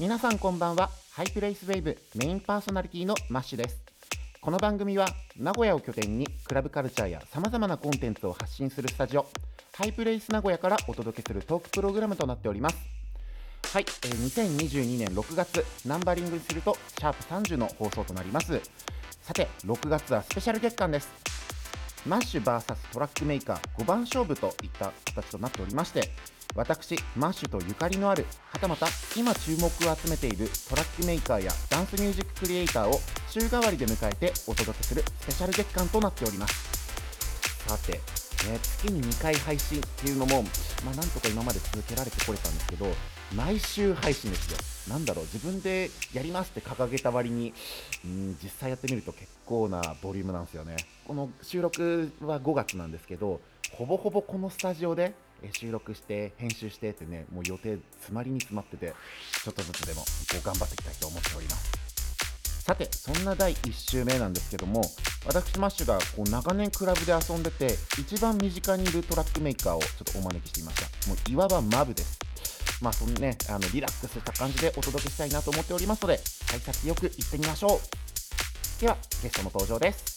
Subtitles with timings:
[0.00, 0.90] 皆さんこんばんは。
[1.12, 3.80] ハイプレイスウェーブメインパーソナリティのマッシュです。
[4.40, 5.06] この番組は
[5.38, 9.26] 名古屋を拠点にクラブカルチャーやさまざまなコンテンツを発信するスタジオ
[9.72, 12.76] ハイプレイス名古屋からお届けするトークプログラムとなっております。
[13.72, 18.60] はい、えー2022年6月ナンバリングするとシャープ30の放送となります。
[19.22, 21.08] さて6月はスペシャル月間です。
[22.04, 26.10] マッシュ VS トラックメーカー5番勝負といった形となっておりまして
[26.54, 36.54] 私マッシュとゆかりのあるはたまた今注目を集めているトラックメーカーやダンスミュージッククリエイターを週替わりで迎えてお届けするスペシャル月間となっております。
[37.66, 37.98] さて、ね、
[38.62, 40.42] 月に2回配信っていうのも、
[40.84, 42.86] まあ、なんとか今まで続けられてこれたんですけど
[43.34, 44.94] 毎週配信ですよ。
[44.94, 47.52] なんだろう自分でやりますって掲げた割に
[48.04, 50.76] うん実際やってみると結構なボリュームなんですよね。
[51.04, 53.40] この収録は5月なんですけど
[53.72, 55.14] ほぼほぼこのスタジオで
[55.52, 58.94] 収録して編集してってねもう予定詰まりに詰まってて
[59.44, 60.06] ちょっとずつでもこ
[60.40, 61.84] う頑張っていきたいと思っております。
[62.64, 64.80] さてそんな第1週目なんですけども
[65.26, 71.08] 私マッシュがこう長年クラブで遊んでて一番身近にいるトラックメーカーをちょっとお招きしてみました。
[71.10, 72.18] もういわばマブです。
[72.80, 78.80] まあそのねあのリラックスした感じでお届けしたいなと思っておりますので幸先よく行ってみましょう。
[78.80, 80.14] ではゲストの登場です。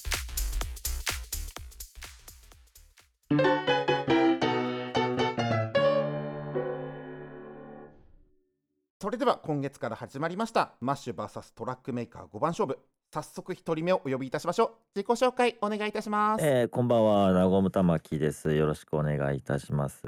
[9.08, 12.78] それでは今月から始まりましたマッシュ VS トラックメーカー5番勝負。
[13.10, 14.72] 早速1人目をお呼びいたしましょう。
[14.94, 18.54] 自己紹介お願いいたします、えー、こんばんは、なごむたまきです。
[18.54, 20.02] よろしくお願いいたします。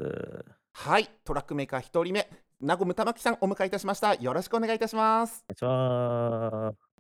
[0.74, 4.16] はいトラックメーカー1人目なごむたまきさんお迎えいたしました。
[4.16, 5.46] よろしくお願いいたします。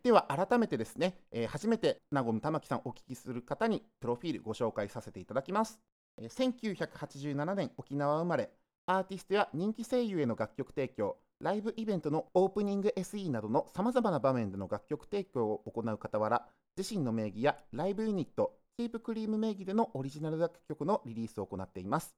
[0.01, 5.81] では改めてですね、えー初めてなごむたまきさんお聞きする方にプロフィールご紹介させていただきます、
[6.17, 8.51] えー1987年沖縄生まれ
[8.91, 22.15] アーティストや人気声優への楽曲提供ライブイベントのオープニング SE などのさまざまな場面での楽曲提供を行う傍ら自身の名義やライブユニットチープクリーム名義でのオリジナル楽曲のリリースを行っています。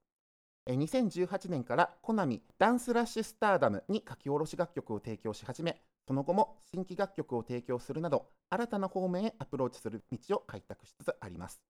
[0.69, 11.61] 2018年からコナミダンスラッシュスターダムに書き下ろし楽曲を提供し始めその後も新規楽曲を提供するなど新たな方面へアプローチする道を開拓しつつあります。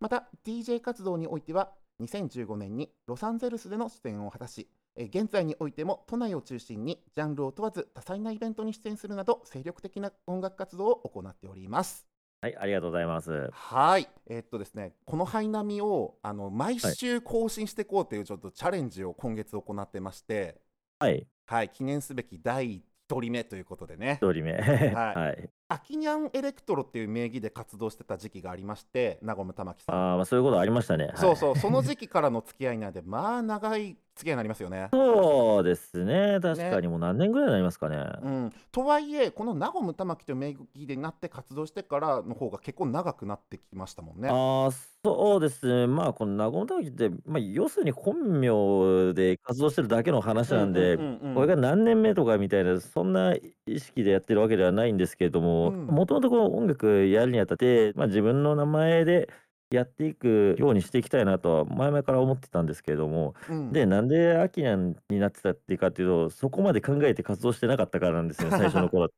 [0.00, 1.70] また DJ 活動においては
[2.00, 12.06] 2015年にロサンゼルスでの出演を果たしえー現在においても都内を中心にジャンルを問わず多彩なイベントに出演するなど精力的な音楽活動を行っております
[12.42, 13.50] はい、ありがとうございます。
[13.52, 20.58] はい、えーっとですね、このハイナミをあの毎週更新していこうというちょっとチャレンジを今月行ってまして、
[21.00, 24.54] はい、はい、記念すべき第1人目ということでね、一人目。
[24.56, 25.50] はい。
[25.72, 30.16] アキニャンエレクトロっていう名義で活動してた時期がありまして、なごむたまきさん。
[30.16, 31.06] ああ、そういうことありましたね。
[31.06, 34.88] はいそうそう、その時期からの付き合いなんで、まあ長い付き合いになりますよね。
[34.92, 36.38] そうですね。
[36.40, 37.96] 確かにもう何年ぐらいになりますかね。
[38.22, 44.28] うん、とはいえ、このなごむたまきという名義でなって活動してからの方が結構長くなってきましたもんね。
[44.28, 45.86] ああ、そうですね。
[45.86, 50.98] まあ、このなごむたまきって、まあ、要するに本名で活動してるだけの話なんで、
[51.34, 53.34] これが何年目とかみたいな、そんな
[53.66, 59.30] 意識でやってるわけではないんですけれども、うんもともとこの音楽やるにあたって、まあ、自分の名前で
[59.70, 69.14] やっていくようにしていきたいなとは前々から思ってたんですけれども、うんで、なんでアキニャンになってたっていうかっていうと、そこまで考えて活動してなかったからなんですよ、最初の頃って。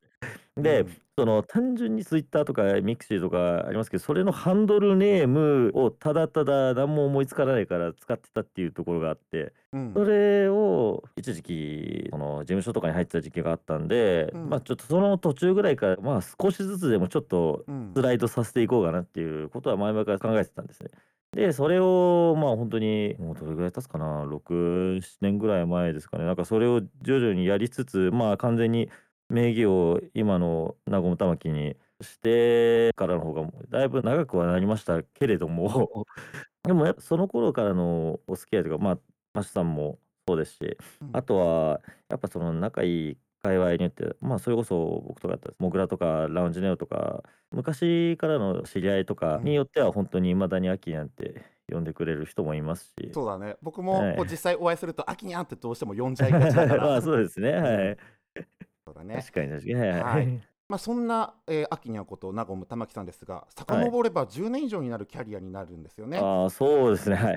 [0.57, 0.97] で、うん。
[1.15, 9.93] その単純にツイッターとか mixi とかありますけど、それのハンドルネームをただただ何も思いつかないから使ってたっていうところがあって、うん。
[9.93, 14.49] それを一時期、その事務所とかに入ってた時期があったんで、うん。
[14.49, 17.91] まあちょっとその途中ぐらいから、まあ少しずつでもちょっとうん。
[17.95, 20.89] スライドさせていこうかなっていうことは前々から考えてたんですね。
[21.33, 26.25] で、それをまあ本当に、もうどれぐらい経つかな、6、7年ぐらい前ですかね。
[26.25, 28.89] なんかそれを徐々にやりつつ、まあ完全に
[29.29, 36.05] 名義を今のなごむたまきにしてからの方がだいぶ長くはなりましたけれども、
[36.63, 38.99] でもその頃からのお付き合いというか、まあ、
[39.33, 53.11] マッシュさんもそうですし、うんあとはやっぱその仲いい界隈によって、まあそれこそ僕とかだったらモグラとかラウンジネオとか、昔からの知り合いとかによっては本当に未だにアキなんて呼んでくれる人もいますし。
[53.13, 57.51] そうだね僕もはいこう実際お会いすると「あきにゃん」ってどうしても呼んじゃいがちだか まあらそうですね。
[57.51, 57.97] はい。
[58.93, 59.73] そうだね確かに確かに。
[59.75, 60.39] はいははいい。
[60.69, 66.17] まあそんな、えー、あきにゃんことなごむたまきさんですが遡れば10年以上になるキャリアになるんですよね。
[66.17, 67.15] ああ、そうですね。
[67.17, 67.35] はい。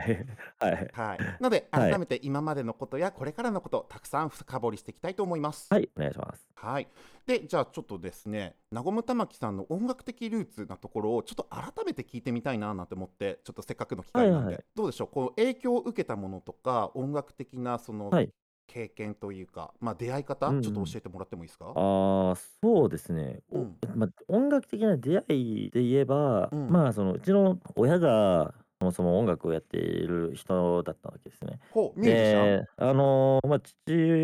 [0.60, 0.90] はい。
[0.92, 5.66] はい、なのではい改めて今までのことやこれからのことたくさん深掘りしていきたいと思います。
[5.70, 6.48] はい、お願いします。
[6.54, 6.88] はい、
[7.26, 15.08] でじゃあちょっとですねなごむたまきさんの音楽的ルーツなところをちょっと改めて聞いてみたいななんて思ってちょっとせっかくの機会なんで、はいはいどうでしょう？
[15.08, 18.30] こう影響を受けたものとか音楽的なその、はい
[18.66, 20.92] 経験というか、まあ、出会い方、うんちょっとうん。
[20.92, 21.78] 教えてもらってもいいですか？
[21.78, 23.42] ああ、そうですね。
[23.50, 23.80] おうん。
[23.94, 26.66] ま、音楽的な出会いで言えば、うん。
[26.68, 31.60] まあ、その、うちの親がそもそも音楽をやっている人だったわけですね。
[31.70, 33.76] ほう、ミュージシャンで、あの、ま、父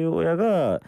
[0.07, 0.81] 親が、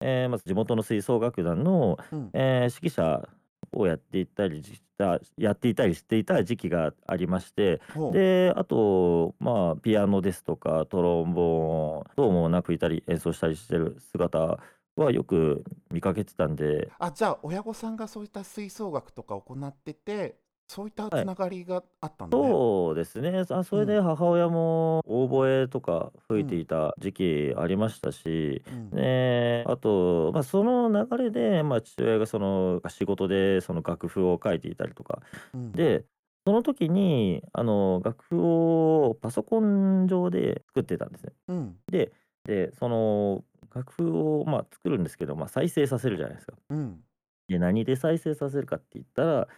[0.00, 2.34] ええ、まず地元の吹奏楽団の、うん。
[2.34, 3.28] ええ、指揮者
[3.72, 7.80] をやっていたりしたやっていたりしていた時期がありまして。
[8.12, 14.58] で、あと、まあ、ピアノですとか、トロンボーン等もな吹いたり演奏したりしてる姿
[14.96, 20.41] はよく見かけてたんであ、じゃあ、親御さんがそういった吹奏楽とか行ってて、
[20.72, 21.24] そういったはい。
[21.24, 22.62] つながりがあったんだね。
[22.62, 23.44] そうですね。
[23.50, 24.02] あ、そうれでん。
[24.02, 26.60] 母親もオーボエとか吹いてうん。
[26.60, 28.92] いた時期ありましたし、うん。
[28.92, 35.22] で、あと、ま、その流れで、ま、父親がその、仕事でその楽譜を書いていたりとか、
[35.54, 35.74] うん。
[35.74, 36.06] で、
[36.46, 41.34] その時に、あの、楽譜をパソコン上で作ってたんですね。
[41.48, 41.82] うん。
[41.88, 42.12] で
[42.44, 46.56] で、その楽譜を、ま、作るんですけど、ま、再生させるじゃないですか。
[46.70, 47.04] うん。
[47.48, 49.48] で、何で再生させるかって言ったら、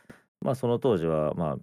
[0.45, 1.59] ま、その当時は、まあ、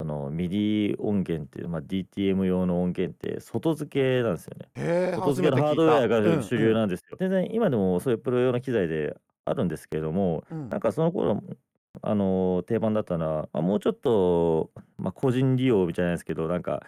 [0.00, 3.88] その、MIDI 音源っていう、ま、DTM 用の音源って外付
[4.18, 4.70] けなんですよね。
[5.14, 6.02] 外付けのハードウェた。
[6.02, 6.70] アがうん主うん。
[6.70, 7.16] 流なんですよ。
[7.18, 10.70] 全然今でもそういうプロ用の機材であるんですけれども、うん。
[10.70, 11.40] なんかその頃、
[12.02, 16.82] あの、定番だったのは、ま、もうちょっと、ま、個人利用みたいなんですけど、なんか、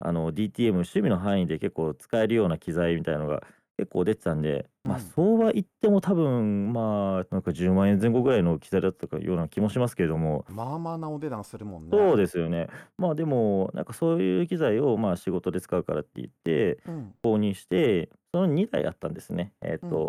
[0.00, 3.44] あの、DTM 趣味の範囲で結構使えるような機材みたいのが
[3.76, 5.14] 結構出てたんで、ま、うん。
[5.14, 11.98] そうは言っても多分、まあ、なんか10万円前後ぐらいの機材だったかような気もしますけれどもまあまあなお値段するもんね。
[12.02, 12.68] そうですよね。
[12.96, 17.14] ま、でも、なんかそういう機材を、ま、仕事で使うからって言ってうん。
[17.22, 19.54] 購入して、その2台あったんですね。
[19.60, 20.04] えっうん。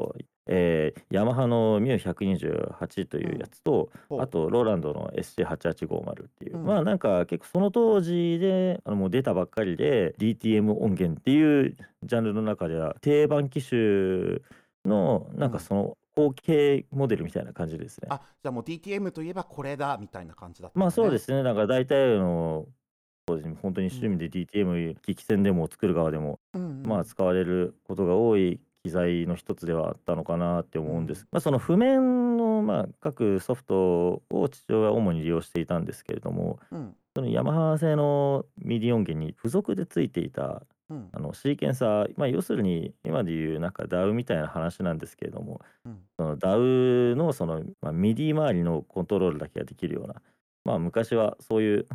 [0.46, 3.28] と、ええ、ヤマハの MIU128 とう。
[3.28, 4.22] いうんやつと、ほう。
[4.22, 6.66] あとローランドの SC8850 っていうう、ん。
[6.66, 14.40] まあ、なんか結構その当時で、あの、もう出たばっかりで、DTM 音源っていうジャンルの中では定番機種
[14.86, 15.60] の、なんかうん。
[15.60, 18.10] その後継モデルみたいな感じですね。
[18.10, 20.92] あ、じゃあもう DTM といえばこれだみたいな感じだったまあ。
[20.92, 21.44] そうですね。
[21.44, 22.68] なんか大体の、
[23.28, 23.98] そうですね、ほんとにうん。
[23.98, 27.06] 趣味で DTM 機器専でも作る側でも、うんうまあ、ん。
[27.06, 31.26] 使われることが多い機材の一つではあったのかなってう思うんです。
[31.26, 31.28] ん。
[31.32, 36.96] ま、その譜面の、まあ、各ソフトを父親は主に利用していたんですけれども、うん。
[37.16, 41.14] そのヤマハ製の MIDI 音源に付属で付いていた、うん。
[41.14, 46.08] あの、シーケンサー、ま、要するに今でいうなんか DAW みたいな話なんですけれども、うん。
[46.18, 50.22] その DAW のその、ま、MIDI 周りのコントロールだけができるような、
[50.66, 51.88] まあ、昔はそういう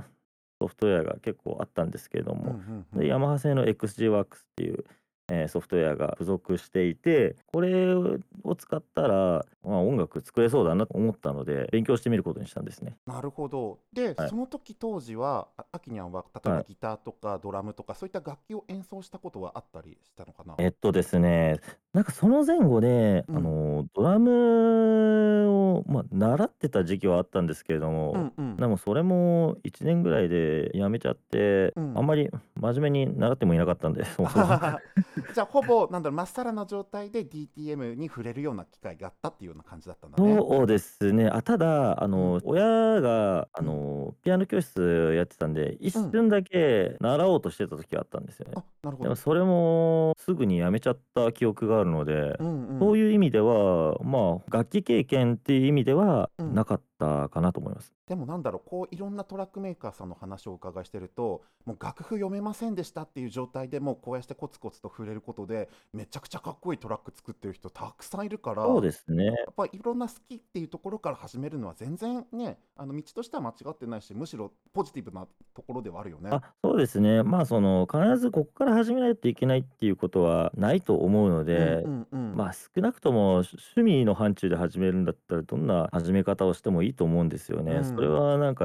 [0.60, 3.20] ソフトウェアが結構あったんですけれどうんうも、んうで、ヤん。
[3.20, 4.84] マハ製の XG-WORKS っていう、
[5.30, 8.18] ええ、ソフトウェアが付属していて、これを
[8.56, 12.96] 使ったら、まあ、音楽作れそうだなと思ったので、勉強してみることにしたんですね。
[13.06, 13.82] なるほど。
[13.92, 14.30] で、はい。
[14.30, 16.62] その時当時は、あアキニャンは例えはい。
[16.62, 20.58] ばギターとかドラムとかそういった楽器を演奏したことはあったりしたのかな？
[20.58, 21.58] えっとですね、
[21.92, 23.40] なんかその前後で、あうん。
[23.40, 25.48] の、ドラム
[25.78, 28.58] を、ま、習ってた時期はあったんですけれどうも、んうん。
[28.58, 31.90] でもそれも1年ぐらいで辞めちゃって、うん。
[31.94, 34.60] あんまり真面目に習ってもいなかったんで、そもそも。
[35.28, 40.44] じゃあ、ほぼなんだろう、まっさらな状態で DTM に触れるような機会があったっていうような感じだったんだね。
[40.48, 41.28] そうですね。
[41.28, 42.34] あ、ただ、あうん。
[42.34, 43.66] の、親が、あうん。
[43.66, 46.10] の、ピアノ教室やってたんで、一うん。
[46.12, 48.54] 瞬だけ習おうとしてた時があったんですよね。
[48.54, 49.04] あ、なるほど。
[49.04, 52.78] でもそれもすぐに辞めちゃった記憶があるので、うんうん。
[52.80, 56.54] そういう意味では、まあ、楽器経験っていう意味ではうん。
[56.54, 56.84] なかった
[57.28, 57.92] かなと思います。
[58.06, 69.26] でもなんだろう、こういろんなトラックメーカーさんの話をお伺いしてると、もう楽譜読めませんでしたっていう状態でもこうやってコツコツと触れることで、めちゃくちゃかっこいいトラック作ってる人たくさんいるから、そうですね。
[69.26, 76.30] やっぱいろんな好きっていうところから始めるのは全然ね、あの道としては間違ってないし、むしろポジティブなところではあるよね。
[76.32, 77.22] あ、そうですね。
[77.22, 82.36] まあ、その、必ずここから始めないといけないっていうことはないと思うのうんで、うんうん。
[82.36, 87.82] まあ、少なくともし趣味の範疇で始めるんだったら、どんな始め方をしてもいいと思うんですようね。
[87.84, 88.08] それん。
[88.08, 88.64] はなんか、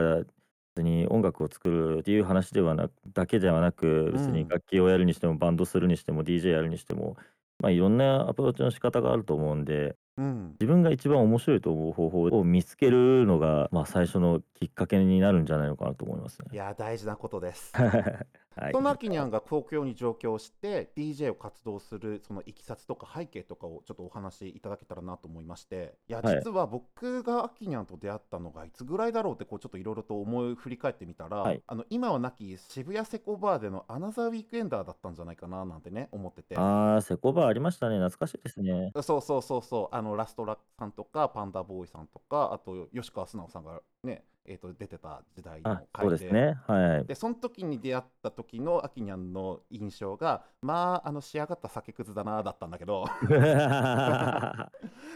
[0.76, 4.50] 別に音楽を作るっていう話ではなだけではなく、う別にん。
[4.50, 7.16] 楽器をやるにしても、バンドするにしても、DJ やるにしても、
[7.60, 10.60] まあ、いろんなアプローチの仕方があると思うんで、うん。
[10.60, 16.50] 自分が一番面白いと思う方法を見つけるのが、まあ、最初のきっかけになるんじゃないのかなと思いますね。
[16.50, 17.80] いや、大事なことです。
[18.56, 18.72] はい。
[18.74, 26.36] そのアキニャンが東京に上京して DJ を活動するそのいきさつとか背景とかをちょっとお話しいただけたらなと思いましていやはい。
[26.38, 31.62] 実は僕がアキニャンと出会ったのがいつぐらいだろうってこうちょっといろいろと思い振り返ってみたら、はい。
[31.68, 37.98] あの今はなき渋谷セコバーでのアナザーウィークエンダーだったんじゃないかななんてね思っててああ、セコバーありましたね。
[37.98, 38.92] 懐かしいですね。
[39.02, 46.12] そうそうそうそうあのラストラさんとかパンダボーイさんとかあと吉川素直さんがねえー、と出てた時代あ、の回で。
[46.12, 46.58] そうですね。
[46.68, 47.06] はい。
[47.06, 53.06] でその時に出会った時のアキニャンの印象がまああの仕上がった酒くずだなだったんだけど。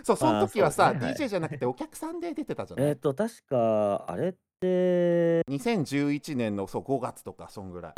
[0.04, 1.00] そうその時はさ、ね。
[1.00, 1.14] はい。
[1.14, 2.88] DJ じゃなくてお客さんで出てたじゃない？
[2.90, 7.94] えっと、確か、あれって、2011年のそう5月とかそんぐらい。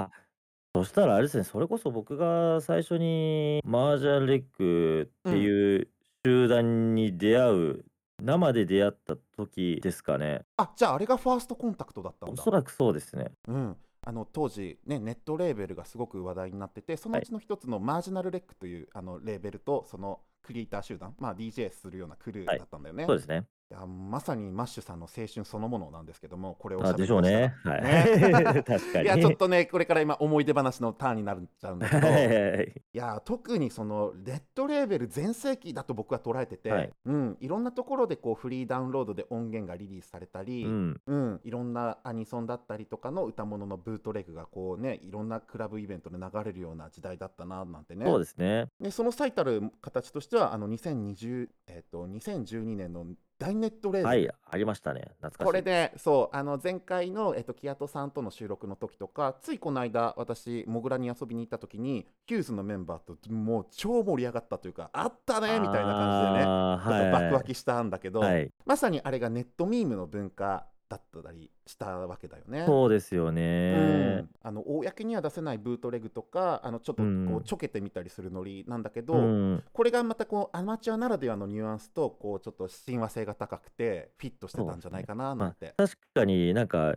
[0.74, 5.90] そしたらあれですね、それこそ僕が最初にマージャンレックっていう
[6.26, 7.86] 集団に出会う、
[8.22, 10.46] 生で出会った時ですかね。
[10.58, 13.32] あじゃああれがファーストコンタクトだったんだおそらくそうですね。
[13.48, 23.46] うん、あの当時、ね、ネットレーベルがすごく話題になっててそのうちの一つのマージナルレックというあのレーベルとそのクリエイター集団、まあ、DJ するようなクルーだったんだよね、そうですね。
[23.72, 27.56] いやまさにマッシュさんの青春そのものなんですけどもこれをしょうね。
[27.64, 27.82] はい。
[27.82, 29.06] ね 確かに。
[29.06, 41.02] いやちょっとねこれから今思い出話のターンになっちゃうんだけどはいや特にそのレッドレーベル全盛期だと僕は捉えてて、はいうん、いろんなところでこうフリーダウンロードで音源がリリースされたり、うん。
[41.08, 48.68] うん、いろんなアニソンだったりとかの歌物のブートレグがこうねいろんなクラブイベントで流れるような時代だったななんてねそうですね。
[48.82, 53.06] でその最たる形としてはあの2020、えっと2012年の
[53.42, 55.02] 大ネットレーベル、はい、ありましたね。
[55.20, 55.46] 懐かしい。
[55.46, 68.24] これでそうあの前回の、えっと、キアトさんとの収録の時とかついこの間私モグラに遊びに行った時にヒューズのメンバーともう超盛り上がったというかあったねみたいな感じでねあーちょっと爆湧はきしたんだけど、い。
[68.24, 68.52] はい。
[68.66, 72.66] まさにあれがネットミームの文化だったりしたわけだよね。
[72.66, 79.64] そうですようねん。、あの公には出せないブートレグとかあのちょっとこうちょけてみたりするノリなんだけど、うん。
[79.72, 86.96] これがまたこうアマチュアならではのニュアンスとこうちょっと親和性が高くてフィットしてたんじゃないかななんて、確かになんか、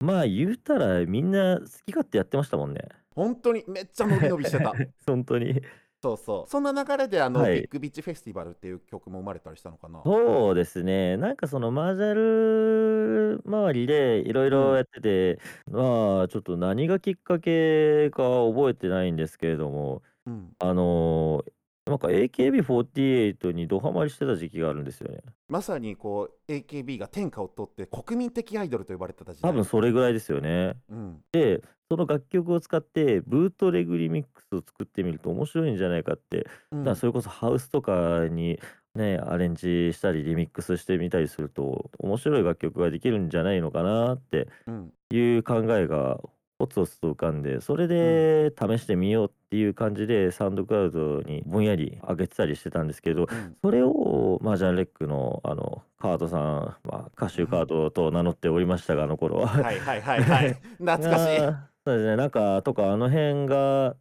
[0.00, 2.82] まあ言うたらみんな好き勝手やってましたもんね。
[3.14, 4.74] 本当にめっちゃ伸び伸びしてた
[5.06, 5.62] 本当に。
[6.02, 6.50] そうそう。
[6.50, 7.60] そんな流れであの、はい。
[7.60, 10.02] ビッグビッチフェスティバルっていう曲も生まれたりしたのかな？
[10.04, 11.16] そうですね。
[11.16, 15.38] なんかそのマージャル周りでいろいろやってて、
[15.70, 21.52] まあちょっと何がきっかけか覚えてないんですけれども、うん、あのー
[21.84, 25.18] なんか AKB48 にドハマりしてた時期があるんですよね。
[25.48, 29.50] まさにこう AKB が天下を取って国民的アイドルと呼ばれてた時代。
[29.50, 30.74] 多分それぐらいですよね。
[30.88, 31.60] うん、で、
[31.92, 36.84] その楽曲を使ってブートレグリミックスを作ってみると面白いんじゃないかって、うん。
[36.84, 38.58] だそれこそハウスとかに
[38.94, 44.92] ね、アレンジしたりリミックスしてみたりすると面白い楽曲ができるんじゃないのかなってうん。
[45.10, 46.18] いう考えが
[46.56, 53.56] ポツポツと浮かんでそれで試してみようっていう感じでサウンドクラウドにぼんやり上げてたりしてたんですけどうん。
[53.62, 59.48] それをマージャンレックのあのカードさん、まあ、歌手カードと名乗っておりましたがあの頃は。
[59.48, 60.58] はいはいはいはい。
[60.78, 62.16] 懐かしいそうですね。
[62.16, 63.96] なんかとかあの辺が、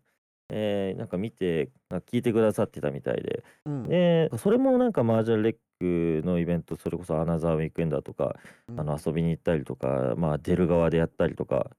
[0.49, 3.43] えーなんか見て聞いてくださってたみたいで。
[3.65, 3.83] うん。
[3.83, 8.35] でそれもなんかマージャンレックのイベントそれこそアナザーウィークエンダーとか
[8.67, 8.79] うん。
[8.79, 11.71] あの遊びに行ったりとか、まあ、出る側でやったりとか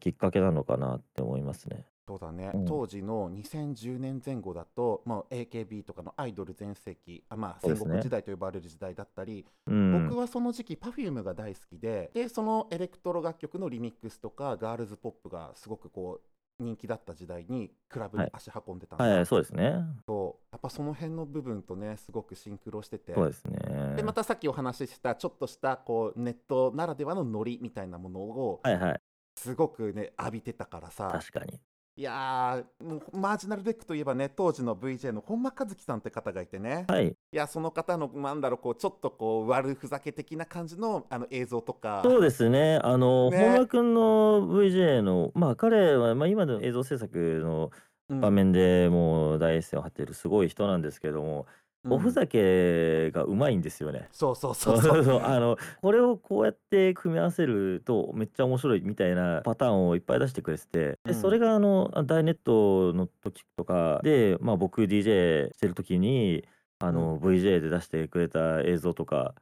[0.00, 1.86] きっかけなのかなって思いますね。
[2.08, 2.64] そうだね、うん。
[2.64, 16.28] 当時の2010年前後だと、まあ、AKB とかのアイドル全盛期あ、まあ、戦国時代と呼ばれる時代だったり、うん、僕はその時期 Perfume が大好きででそのエレクトロ楽曲のリミックスとかガールズポップがすごくこう
[16.60, 18.32] 人気だった時代にクラブにはい。
[18.32, 19.74] 足運んでたんだ、はいそうですね。
[20.06, 20.46] そう。
[20.50, 23.14] やっぱその辺の部分とねすごくシンクロしてて。
[23.14, 23.94] そうですね。
[23.96, 29.00] でまたさっきお話ししたちょっとしたこうネットならではのノリみたいなものをはいはい。
[29.36, 31.08] すごくね浴びてたからさ。
[31.12, 31.60] 確かに
[31.98, 37.08] いやーもうマージナルデックといえばね当時の VJ の本間和樹さんって方がいてね、はい。
[37.08, 42.02] いやその方のなんだろうこうちょっとこう悪ふざけ的な感じのあの映像とか。
[42.04, 42.78] そうですね。
[42.84, 43.38] あの、ね。
[43.38, 44.00] 本間君の
[44.46, 47.72] VJ のまあ彼は、まあ、今の映像制作の
[48.10, 48.20] うん。
[48.20, 54.08] 場面でもう第一線を張っているすごい人なんですけども、うんおふざけがうまいんですよね。
[54.10, 55.04] そうそうそうそう。
[55.04, 55.20] そう。
[55.22, 60.96] あのこれをこうやって組み合わせるとめっちゃ面白いみたいなパターンをいっぱい出してくれててうん。
[61.04, 66.44] でそれがあのダイネットの時とかで、まあ、僕 DJ してる時に
[66.80, 69.34] あの、VJ で出してくれた映像とか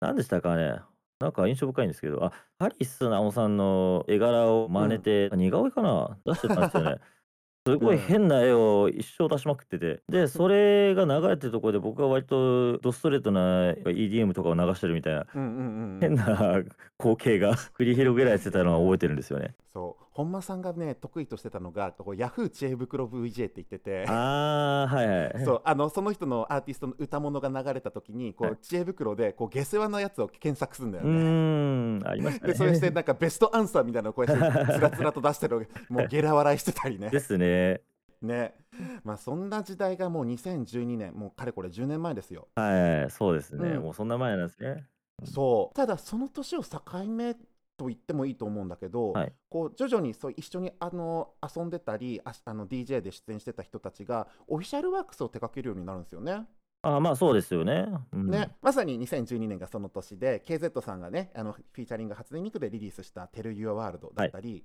[0.00, 0.80] 何でしたかね。
[1.20, 6.18] なんか印象深いんですけどあハリス直さんの絵柄を真似て、似顔絵かな。
[6.24, 6.96] 出してたんですよね。
[7.66, 10.02] すごい変な絵を一生出しまくってて。
[10.08, 15.26] でそれが流れてるところで僕は割とドストレートな EDM とかを流してるみたいな。
[15.34, 16.00] うんうんうんうん。
[16.00, 16.62] 変な
[16.98, 19.54] 光景が 繰り広げられてたのは覚えてるんですよね。
[19.72, 25.44] そう本間さんがね得意としてたのがこうヤフー知恵袋 VJ って言っててあーはいはい。
[25.44, 31.14] そうあのその人のアーティストの歌物が流れた時にこう、はい知恵袋でこう下世話なやつを検索するんだようね。
[31.18, 32.52] ーんありましたね。
[32.52, 37.18] でそれしてなんかベストアンサーみたいなのをこうやってつらつらと出してる もうゲラ笑いしてたりねで。
[37.18, 37.82] すね。
[38.22, 38.54] ね
[39.02, 42.48] まあそんな時代がもう2012年もうかれこれ10年前ですよ。
[42.54, 44.86] はいそうですね、うんもうそんな前なんですね。
[45.24, 47.36] そうただその年を境目
[47.76, 56.44] と言ってもいいと思うんだけど、はいこう徐々にそう一緒にあの遊んでたりああの DJ で出演してた人たちがオフィシャルワークスを手掛けるようになるんですよね。
[56.82, 57.86] あまあそうですよね。
[58.12, 64.64] うん、ね、まさに2012年がその年で KZ さんがねあのフィーチャリング初音ミクでリリースした「Tell Your World」だったり、はい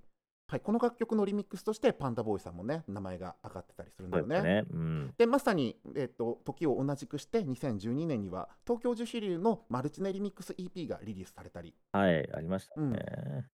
[0.58, 4.36] この楽曲のリミックスとしてパンダボーイさんもね名前が上がってたりするんだよね。
[4.36, 4.66] ですね。
[4.72, 5.14] うん。
[5.18, 13.00] でまさに、えっと時を同じくして2012年には東京樹脂流のマルチネリミックス EP がリリースされたり、はい、ありましたうんね。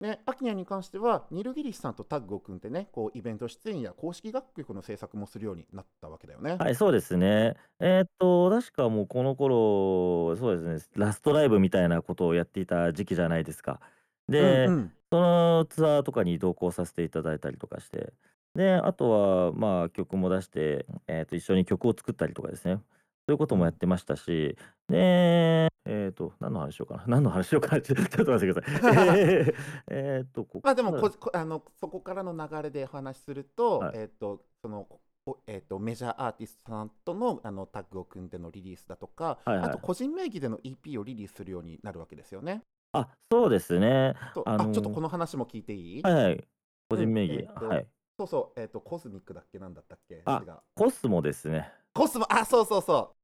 [0.00, 6.56] ね、アキニャに関してはニルギリスさんとタッグを組んでねこうイベント出演や公式楽曲の制作もするようになったわけだよね。
[6.58, 7.56] はい、そうですね。
[7.80, 13.80] えーっと、確かもうこの頃、そうですね、ラストライブみたいなことをやっていた時期じゃないですか。
[14.28, 18.14] で、うんうんそのツアーとかに同行させていただいたりとかして、
[18.54, 22.80] で、あとは、まあ、曲も出して、えーっと、一緒に曲を作ったりとかですね、そ
[23.28, 24.56] ういうこともやってましたし、
[24.88, 27.04] で、えーっと、何の話しようかな。
[27.06, 27.80] 何の話しようかな。
[27.82, 29.20] ちょっと待ってください。
[29.90, 34.88] えっと、こまあでもこあのそこからの流れでお話しすると,、はいえっとその
[35.26, 42.62] おえっとメジャーアーティストさんとのあのタッグを組んでのリリースだとか、はいはいあと個人名義での EP をリリースするようになるわけですよね。
[42.92, 44.14] あ、そうですね。
[44.34, 46.48] とあのーあちょっとこの話も聞いていい、はいはい。
[46.88, 47.34] 個人名義。
[47.34, 47.88] うんえーっとはい。
[48.18, 49.58] そうそう、えっとコスミックだっけ？
[49.58, 50.22] なんだったっけ？
[50.24, 50.44] あ
[50.74, 51.72] コスモですね。
[51.94, 53.16] コスモあそうそうそ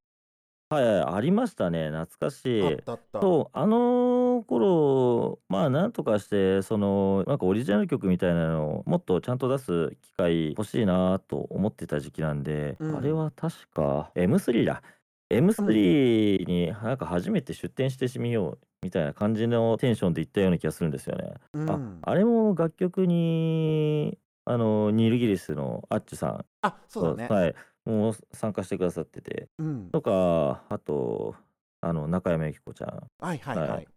[0.71, 1.89] はいはい、ありましたね。
[1.91, 2.85] 懐かしう、あっい。
[2.85, 3.19] たあった。
[3.23, 14.83] そう、あの頃、まあ、なんとかして、その、なんかオリジナル曲みたいなのをもっとちゃんと出す機会欲しいなと思ってた時期なんで、うんあれは確か M3 だ。
[15.31, 21.35] M3 になんか初めて出展してみようみたいな感じのテンションで行ったような気がするんですよね。
[21.53, 27.35] うん、ああれも楽曲に、あの、ニルギリスのアッチュさん、あそうだね。
[27.35, 27.55] はい、
[27.85, 31.35] もう参加してくださってて、うん、とか、あと、
[31.81, 33.11] あの、中山由紀子ちゃん。
[33.19, 33.69] はいはいはい。
[33.69, 33.89] はい。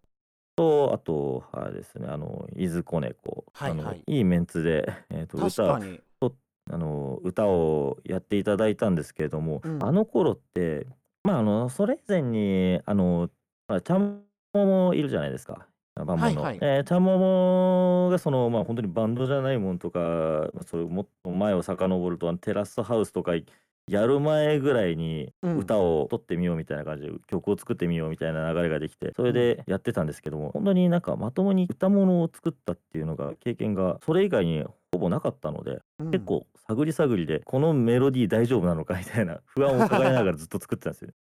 [0.56, 3.86] と、あと、あれですね、あの、伊豆子猫、あのはい。
[3.86, 6.02] はいいいメンツで、えーと確歌かに。
[6.70, 9.84] あの歌をやっていただいたんですけれども、うん。
[9.84, 10.88] あの頃って、
[11.24, 13.30] まあ、あのそれ以前に、あの、
[13.68, 15.68] まあちゃんももいるじゃないですか。
[15.96, 16.60] バンモンの、はいはい。
[16.62, 20.00] えーちゃんももがその、まあ、本当にバンドじゃないもんとか、
[20.54, 23.34] まあそういうもっと前を遡ると、あのテラスハウスとか
[23.88, 25.58] やる前ぐらいにうん。
[25.60, 36.12] 歌を取ってみようみたいな感じで、曲を作ってみようみたいな流れができて、それでやってたんですけども、本当になんかまともに歌物を作ったっていうのが、経験がそれ以外にほぼなかったので、うん。
[36.12, 41.12] 結構探り探りで、このメロディー大丈夫なのかみたいな不安を抱えながらずっと作ってたんですよ。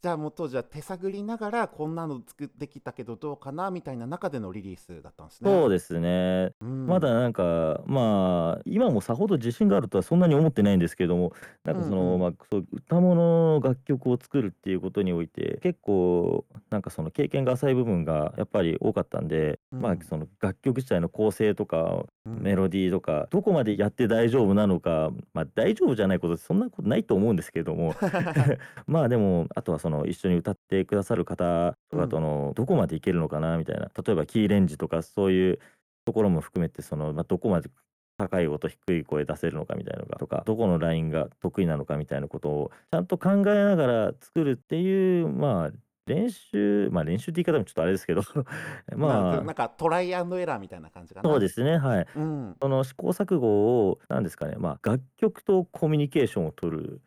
[0.00, 5.50] じゃあもう当時は手探りながらこんなの作ってきたけどどうかなみたいな中でのリリースだったんですね。
[5.50, 6.52] そうですね。
[6.60, 6.86] うん。
[6.86, 11.32] まだなんか、まあ、今もさほど自信があるとはそんなに思ってないんですけども、
[11.64, 19.80] なんかその、うんうんまあ、そう歌物の楽曲を作るっていうことにおいて、結構、なんかその経験が浅い部分がやっぱり多かったんで、うん。
[19.80, 22.42] まあ、その楽曲自体の構成とか、うん。
[22.42, 27.94] メロディーとか、どこまでやって大丈夫なのか、まあ、大丈夫じゃないことってそんなことないと思うんですけども、
[28.86, 35.58] まあでも、あとはその一緒に歌ってくださる方とかとの、どこまでいけるのかなみたいな、例えばキーレンジとかそういう
[36.04, 37.70] ところも含めて、その、まあ、どこまで
[38.18, 45.70] 高い音、低い声出せるのかみたいなのがとか、どこのラインが得意なのかみたいなことをちゃんと考えながら作るっていう、まあ、
[46.08, 48.22] 練習、まあ練習って言い方もちょっとあれですけど、
[48.96, 51.28] まあ、なんかトライアンドエラーみたいな感じかな。
[51.28, 52.06] そうですね、はい。
[52.16, 57.00] うんその試行錯誤を、なんですかね、まあ、楽曲とコミュニケーションを取る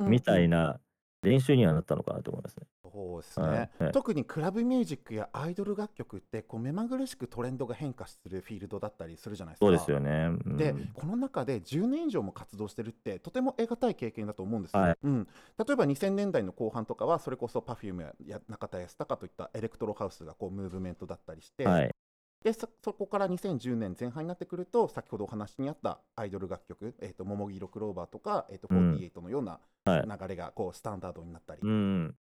[0.00, 0.80] みたいな
[1.26, 2.66] 練習にはなったのかなと思いますね。
[2.92, 9.66] そうですね、はいはい特にクラブミュージックやアイドル楽曲ってこう目まぐるしくトレンドが変化するフィールドだったりするじゃないですか。
[9.66, 10.30] そうですよね。
[10.44, 21.94] うんでこの中で10年以上も活動してるってとても得難い経験だと思うんですよ、はいうん、例えば2000年代の後半とかはそれこそ Perfume やや中田康隆といったエレクトロハウスがこうムーブメントだったりして、はい。
[22.44, 28.94] でそそこから2010年前半になってくると先ほどお話にあったアイドル楽曲「えー、と桃色クローバー」とか「えー、とうん。
[28.96, 30.08] 48」のようなはい。
[30.20, 32.14] 流れがこうスタンダードになったり、うん。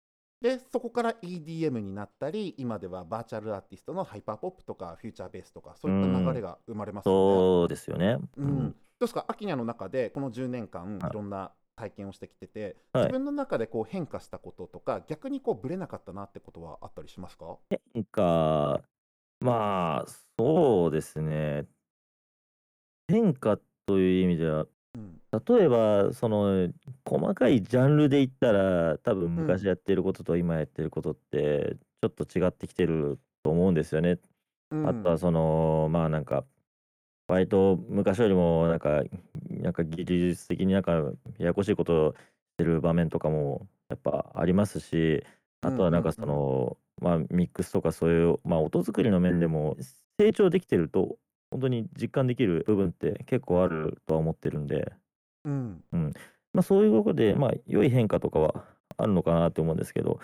[0.40, 7.18] でそこから EDM になったり今ではバーチャルアーティストのハイパーポップとかフューチャーベースとかそういった流れが生まれますよね。
[7.38, 8.18] そうですよね。
[8.37, 8.59] うん。
[8.59, 9.25] どうですか？
[9.29, 11.11] アキニャの中でこの10年間はい。
[11.11, 13.05] いろんな体験をしてきてて、はい。
[13.05, 17.57] 自分の中でこう変化したこととか逆にこうブレなかったなってことはあったりしますか？
[17.94, 18.83] 変化、
[19.42, 20.07] まあ、
[20.38, 21.66] そうですね。
[23.09, 26.70] 変化という意味では、うん例えば、その、
[27.07, 34.18] 細かいジャンルで言ったら、多分昔やってることと今やってることって、ちょっと違ってきてると思うんですよね。
[34.70, 36.44] うんあとはその、まあなんか、
[37.28, 39.02] 割と昔よりもなんか、
[39.48, 40.92] なんか技術的になんか
[41.38, 42.18] ややこしいことをし
[42.59, 45.24] てる場面とかもやっぱありますし、
[45.62, 49.76] あとはなんかその、まあ、ミックスとかそういう、まあ、音作りの面でも
[50.18, 51.16] 成長できてると
[51.50, 54.92] 本当に実感できる部分って結構あるとは思ってるんで、
[55.44, 55.83] うん。
[56.52, 58.64] まあ、そういうところで、まあ、良い変化とかは
[58.96, 60.20] あるのかなって思うんですけど、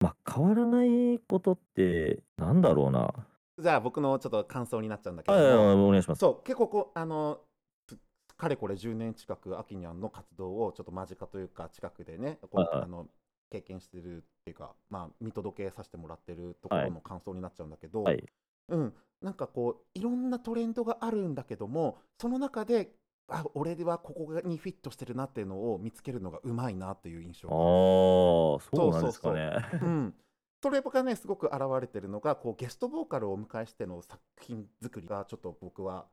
[0.00, 3.12] まあ、変わらないことってなんだろうな。
[3.58, 6.18] じゃあ僕のちょっと感想になっちゃうんだけどあいやいやもお願いします。
[6.18, 7.38] そう結構こうあの
[7.86, 7.96] つ
[8.36, 13.06] かれこれ10年近くアキニャンの活動をちょっと間近というか近くでねこうあの
[13.52, 18.24] 経験してるっていうかまあ見届けさせてもらってるところの感想になっちゃうんだけど、はい。
[18.68, 18.94] うん。
[19.20, 22.90] なんかこういろんなトレンドがあるんだけどもその中で
[23.28, 29.52] あ俺はここにフィットしてるなっていうのを見つけるのがうまいなっていう印象ああがそうなんですかね。
[29.80, 30.14] うん、
[30.62, 36.06] それがねすごく現れてるのがこうゲストボーカルをお迎えしての作品作りがちょっと僕は、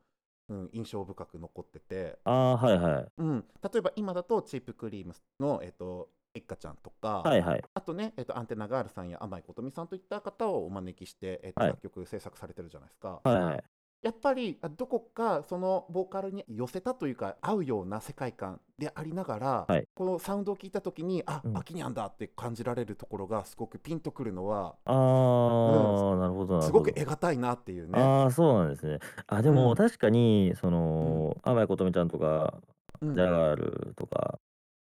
[0.48, 3.12] うん、印象深く残ってて、ああはいはい。
[3.18, 7.62] うん、例えば今だとチープクリームの、えっとエッカちゃんとか、はいはい。
[7.74, 13.20] あとね、えっとアンテナガールさんや甘井琴美さんといった方をお招きして、えっとはい楽曲制作されてるじゃないですか。
[13.24, 13.64] はいはい。
[14.02, 26.62] やっぱりあどこかそのボーカルに寄せたというか合うような世界観でありながら、はいこのサウンドを聞いた時にあ、うんアキニャンだって感じられるところがすごくピンとくるのはああ、なるほどなるほど。
[26.62, 28.00] すごく得難いなっていうね。
[28.00, 29.00] ああそうなんですね。
[29.26, 32.54] あでうんも確かにその甘井琴美ちゃんとか
[33.02, 34.38] うんジャガールとか、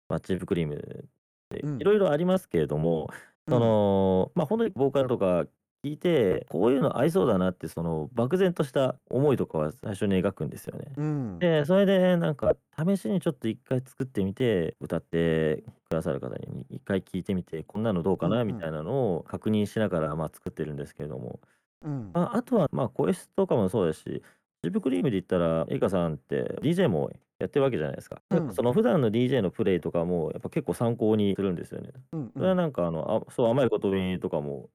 [0.08, 1.10] まあ、チープクリーム
[1.58, 3.10] いろいろありますけれども、
[3.48, 5.46] そのまあ本当にボーカルとか
[5.84, 10.92] 聞いてこういうの合いそうだなってその漠然とした思いとかは最初に描くんですよね。
[10.98, 11.40] うん。
[11.40, 18.48] でそれでなんか試しにちょっと一回作ってみて歌ってくださる方に一回聞いてみてこんなのどうかうんうなん。
[18.48, 21.40] みたいなのを確認しながらまあ作ってるんですけれども、
[21.82, 22.12] うん。
[22.14, 24.22] ああとはまあ声質とかもそうですし
[24.64, 28.54] ジップクリームで言ったらエイカさんって DJ もやってるわけじゃないですか、うん。
[28.54, 31.92] その普段の DJ のプレイとかもやっぱ結構参考にするんですよね。
[32.12, 34.70] うんそれはなんかあのあそう甘いことにとかも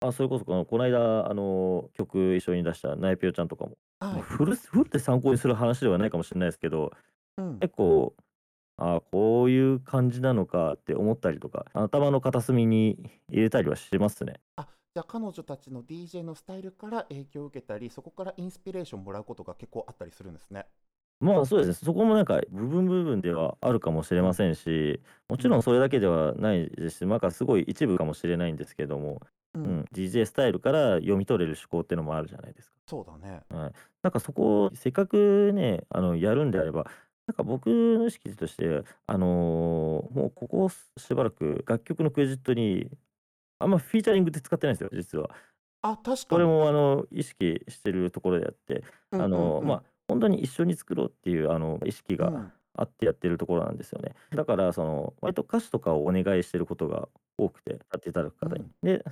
[0.00, 4.12] あそれこそこのこの間あの曲一緒に出したナイピオちゃんとかも、はい。
[4.14, 6.92] まあフルフルで参考にする話ではないかもしれないですけど
[7.38, 7.58] うん。
[7.60, 8.14] 結構
[8.76, 12.98] あこういう感じなのかって思ったりとか頭の片隅に
[13.30, 14.34] 入れたりはしますね。
[14.56, 20.66] あじゃあ彼女たちの DJ のスタイルから影響を受けたりそこからインスピレーションもらうことが結構あったりするんですね。
[21.20, 29.20] まあそうですねそこもなんか部分部分ではあるかもしれませんしもちろんそれだけではないですしなんかすごい一部かもしれないんですけども、
[29.54, 32.76] うんうん、DJ スタイルから読み取れる思考っていうのもあるじゃないですか。
[32.88, 33.42] そうだね。
[33.50, 36.90] なんかそこをせっかくねあのやるんであれば
[37.28, 42.90] なんか僕の意識としてあのーもうここしばらく楽曲のクレジットに
[43.60, 45.30] あんまフィーチャリングって使ってないんですよ実は。
[45.82, 46.26] あ確かに。
[46.28, 54.14] これもあの意識してるところであって、うんあのまあ本当に一緒に作ろうっていうあの意識がうんあってやってるところなんですよね。
[54.30, 58.64] だからその割と歌詞とかをお願いしてることが多くてやっていただく方に。
[58.82, 59.04] で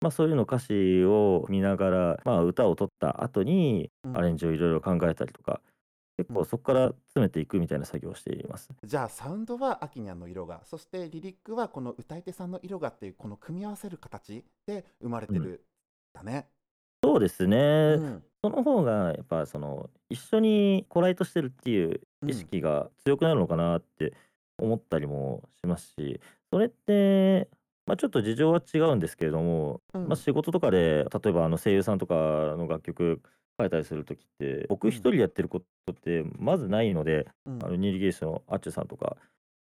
[0.00, 5.62] まあ、そういうの歌詞を見ながら、まあ、歌を取った後にうんアレンジをいろいろ考えたりとか、
[6.16, 8.68] 結構そこから詰めていくみたいな作業をしています。
[8.84, 15.64] じゃあサウンドはアキニャンの色がそしてリリックはこの歌い手さんの色がっていうこの組み合わせる形で生まれてる、
[16.14, 16.48] だね。
[17.02, 18.22] そうですね、うん。
[18.42, 24.14] その方がやっぱその一緒にコライトしてるっていう意識が強くなるのかなって
[24.58, 27.48] 思ったりもしますしそれって、
[27.86, 30.08] まあ、ちょっと事情は違うんですけれども、うん。
[30.08, 33.20] まあ、仕事とかで例えばあの声優さんとかの楽曲
[33.58, 37.58] 書いたりする時って僕一人やってることってまずないので、うん。
[37.62, 39.16] あのニーリゲーションのアッチュさんとか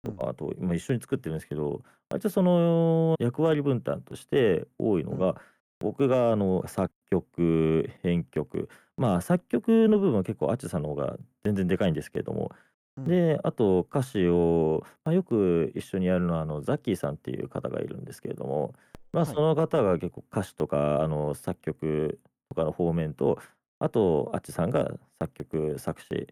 [0.05, 0.29] うん。
[0.29, 5.35] あと今一緒に作ってるんですけど割とその役割分担として多いのが、うん。
[5.81, 12.51] 僕があの作曲編曲まあ作曲の部分は結構アッチュさんの方が全然でかいんですけれども、
[12.97, 13.05] うん。
[13.05, 18.75] であと歌詞を、まあ、よく一緒にやるのはあのザッキーさんっていう方がいるんですけれども、
[19.13, 19.35] まあ、はい。
[19.35, 23.39] その方が結構歌詞とかあの作曲とかの方面と
[23.79, 26.27] あとアッチさんが作曲作詞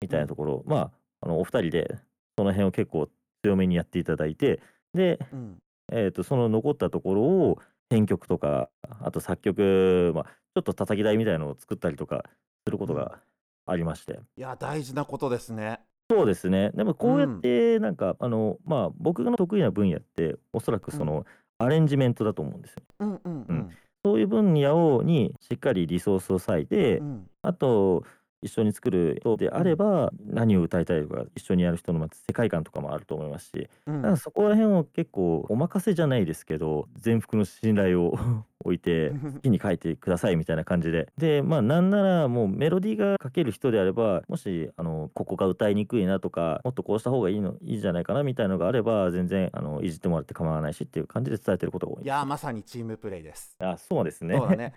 [0.00, 0.90] みたいなところ、まあ
[1.22, 1.98] あのお二人で
[2.36, 3.08] その辺を結構
[3.42, 4.60] 強めにやっていただいて
[4.94, 5.58] で、うん。
[5.92, 7.58] えー、とその残ったところを
[7.90, 8.70] 編曲とか
[9.02, 12.24] あと作曲、まあ、ちょっと叩き台みたいなのを作ったりとか
[12.66, 13.18] することが
[13.66, 15.80] ありまして、いや大事なことですね。
[16.10, 16.70] そうですね。
[16.74, 21.26] でもこうやってなんか、あのまあ僕の得意な分野っておそらくその
[21.58, 22.82] アレンジメントだと思うんですよ。
[23.00, 23.46] うんうん。
[23.48, 23.70] うん
[24.04, 27.30] そういう分野をにしっかりリソースを割いて、うん。
[27.42, 28.04] あと
[28.42, 38.18] 一緒に作る人であれば、何を歌いたいとか、一緒にやる人の世界観とかもあると思いますし、うんだからそこら辺を結構お任せじゃないですけど、全幅の信頼を
[38.64, 41.08] 置いて、 好きに書いてくださいみたいな感じで。
[41.18, 53.56] で、まあ、なんならもうメロディーが書ける人であれば、もしあの、ここが歌いにくいなとか、もっとこうした方がいいのいいんじゃないかなみたいなのがあれば、全然あの、いじってもらって構わないしっていう感じで伝えてることが多いいやーまさにチームプレイです。
[53.58, 54.36] あ、そうですね。
[54.36, 54.74] そうだね。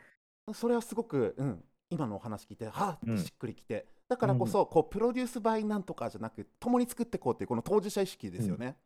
[0.54, 8.78] それはすごく、うん、今のお話聞いて、はうんっしっくりきて、だからこそ、こうプロデュースバイなんとかじゃなく、共に作っていこうっていうこの当事者意識ですよね。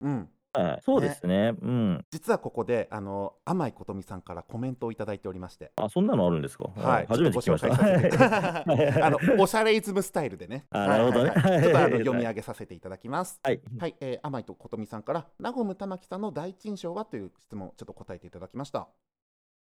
[0.00, 1.54] うん、はい、そうですね。
[1.60, 2.04] うん。
[2.10, 5.72] 実はここで、あの甘いことみさんからコメントをいただいておりまして。
[5.76, 6.70] あ、そんなのあるんですか？
[6.76, 7.74] はい、初めて聞きました。
[9.06, 10.66] あのおしゃれイズムスタイルでね。
[10.70, 13.40] あなるほどねはいはいはいちょっとあのはい読み上げさせていただきます。
[13.42, 13.60] はい。
[13.78, 17.04] はい、えー、甘いとことみさんから、ナゴム玉木さんの第一印象は？
[17.04, 18.88] という質問、ちょっと答えていただきました。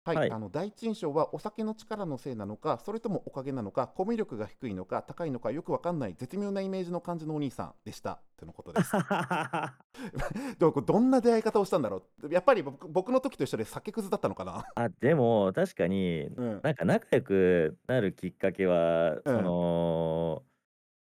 [0.05, 0.31] はい、はい。
[0.31, 8.91] あの第一印象はお酒の力のせいなのか、それともおかげなのか、コミュ力が低いのか、高いのか、よくわかんない絶妙なイメージの感じのお兄さんでしたとのことです。
[10.59, 12.31] どうどんな出会い方をしたんだろう？
[12.31, 19.21] やっぱり僕僕の時と一緒で酒くずだったのかな、あ、でも確かに、うん、なんか仲良くなるきっかけは、うん。
[19.25, 20.43] その、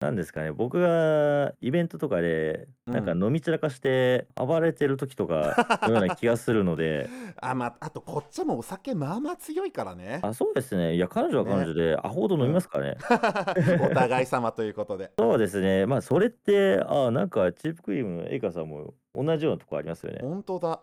[0.01, 7.07] なんですかね、僕がイベントとかで、なんかうん飲み散らかして暴れてる時とか のような気がするので、
[7.39, 10.19] あ,、まあ、あとこっちもお酒まあまあ強いからね。
[10.23, 10.95] あ、そうですね。
[10.95, 12.97] いや、彼女は彼女でアホほど飲みますからね。
[13.85, 15.11] お互い様ということで。
[15.19, 15.85] そうですね。
[15.85, 20.19] まあ、それって、あ、なんかチープクリームのエイカさんも同じようなとこありますよね。
[20.21, 20.81] 本当だ。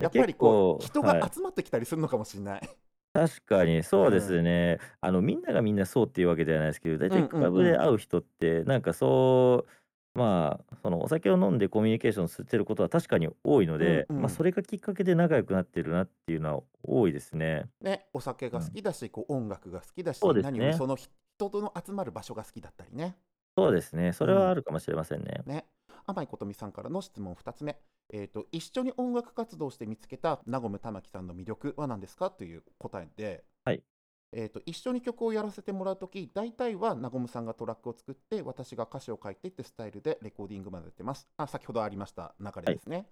[0.00, 2.68] やっぱりこう結人が集まってきたりするのかもしれない。
[3.12, 4.78] 確かにそうですね。
[5.00, 17.64] あのみんながみんなそうっていうわけではないですけど、大うんうんうん体クラブで会う人って、なんかそう、まあ、そのお酒を飲んでコミュニケーションしてることは確かに多いので、うんうんまあ、それがきっかけで仲良くなってるなっていうのは多いですね。
[17.80, 23.16] ね、お酒が好きだし、こう音楽が好きだし、そうですね何よりその人との集まる場所が好きだったりね。
[23.56, 24.12] そうですね。
[24.12, 25.42] それはあるかもしれませんね。
[25.46, 25.66] ね。
[26.06, 27.78] 甘いことみさんからの質問2つ目。
[28.14, 32.30] えー、と一緒に音楽活動をして見つけたナゴム玉木さんの魅力は何ですか？
[32.30, 33.82] という答えで、はい。
[34.34, 41.28] えー、と一緒に曲をやらせてもらうとき大体はナゴムさんがトラックを作って私が歌詞を書いてってスタイルでレコーディングまでやってます。
[41.36, 43.06] あ先ほどありました流れですね、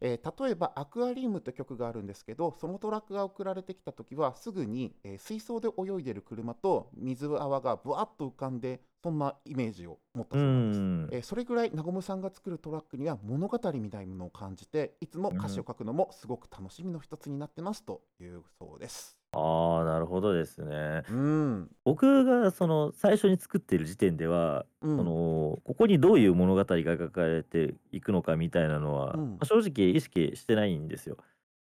[0.00, 11.08] えー例えば「アクアリウム」という曲があるんですけどそのトラックが送られてきたときはすぐに、えー水槽で泳いでる車と水泡がぶわっと浮かんでそんなイメージを持ったうそうなんですん。
[11.12, 19.19] えーそれぐらいなごむさんが作るトラックには物語みたいなものを感じていつも歌詞を書くのもすごく楽しみの一つになってますというそうです。
[19.32, 21.04] ああ、なるほどですね。
[21.08, 31.16] うん、僕がその最初に作っている時点では、うんそのここにどういう物語が描かれていくのかみたいなのは、うんまあ正直意識してないんですよ。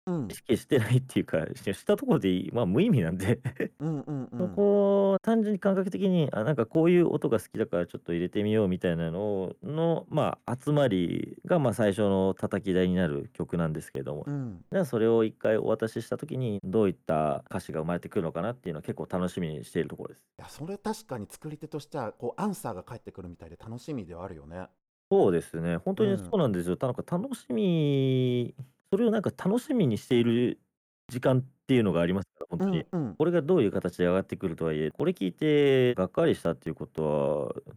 [0.08, 3.40] うん意識してないっていうか、ししたところでいいまあ無意味なんで、
[3.80, 20.24] うんうんう そんこを単純に感覚的に、あ、なんかこういう音が好きだからちょっと入れてみようみたいなのの、まあ、集まりが、まあ、最初の叩き台になる曲なんですけども、うんじゃあそれを一回お渡しした時にどういった歌詞が生まれてくるのかなっていうのは結構楽しみにしているところです。
[20.40, 24.68] いやそれ確かに作り手としてはこうアンサーが返ってくるみたいで楽しみではあるよね。
[25.10, 25.78] そうですね。
[25.78, 26.76] 本当にうんそうなんですよ。
[26.76, 28.54] たなんか楽しみ
[28.92, 30.62] それをなんか楽しみにしている
[31.10, 32.86] 時間っていうのがありますから、本当に。
[32.92, 37.74] うんうんこれがどういう形で上がってくるとはいえ、これ聞いてがっかりしたっていうことは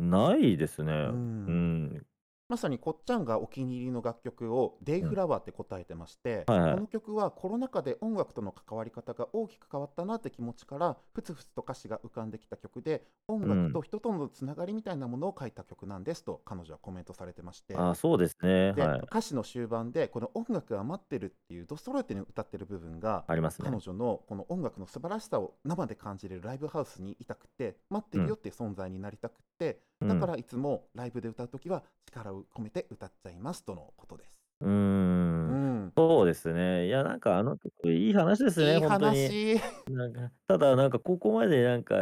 [0.00, 0.92] ないですね。
[0.92, 1.12] う
[1.46, 2.06] うんん。
[2.48, 17.76] まさにこっちゃんがお気に入りの楽曲を「デイフラワー」って答えてまして、はいはいこの曲はコロナ禍で音楽との関わり方が大きく変わったなって気持ちからふつふつと歌詞が浮かんできた曲で音楽と人とのつながりみたいなものを書いた曲なんですと彼女はコメントされてまして。
[17.76, 18.72] あ、そうですね。
[18.72, 19.00] ではい。
[19.00, 23.78] 歌詞の終盤でこの音楽が待ってるっていうドストレートに歌ってる部分がありますね彼。
[23.78, 34.40] 女のこの音楽の素晴らしさを生で感じれるライブハウスにいたくて待ってるよっていう存在になりたくて、うんだからいつもライブで歌うときは力を込めて歌っちゃいますとのことです。
[34.60, 34.68] うー。
[34.68, 36.86] うんん、そうですね。
[36.86, 39.28] いや、なんかあの曲いい話ですね、いい本当に。
[39.28, 39.60] 話。
[39.88, 41.96] なんか、ただなんかここまでなんか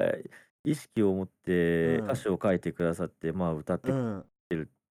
[0.64, 4.24] 意識を持ってうん歌詞を書いてくださって、まあ歌ってくうん、っ